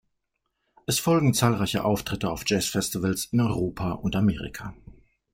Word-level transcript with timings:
Es 0.87 0.97
folgen 0.97 1.35
zahlreiche 1.35 1.85
Auftritte 1.85 2.31
auf 2.31 2.41
Jazzfestivals 2.47 3.25
in 3.25 3.41
Europa 3.41 3.91
und 3.91 4.15
Amerika. 4.15 4.73